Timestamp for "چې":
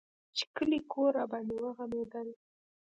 0.37-0.43